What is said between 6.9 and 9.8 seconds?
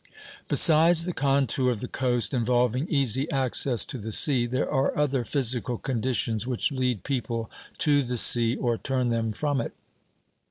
people to the sea or turn them from it.